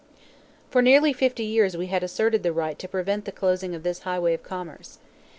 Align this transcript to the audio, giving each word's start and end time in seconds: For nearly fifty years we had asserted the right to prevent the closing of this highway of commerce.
For 0.71 0.81
nearly 0.81 1.13
fifty 1.13 1.43
years 1.43 1.77
we 1.77 1.85
had 1.85 2.01
asserted 2.01 2.41
the 2.41 2.51
right 2.51 2.79
to 2.79 2.87
prevent 2.87 3.25
the 3.25 3.31
closing 3.31 3.75
of 3.75 3.83
this 3.83 3.99
highway 3.99 4.33
of 4.33 4.41
commerce. 4.41 4.97